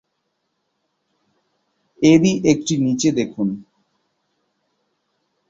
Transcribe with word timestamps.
এরই 2.01 2.33
একটি 2.43 2.73
নিচে 2.77 3.09
দেখুন- 3.11 3.57